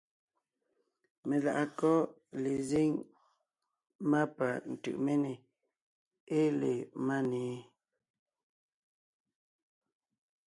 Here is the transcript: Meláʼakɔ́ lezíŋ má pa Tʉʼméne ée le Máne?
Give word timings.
Meláʼakɔ́ 1.27 1.97
lezíŋ 2.43 2.91
má 4.09 4.21
pa 4.35 4.47
Tʉʼméne 4.83 5.31
ée 6.37 6.49
le 6.59 6.71
Máne? 7.07 7.41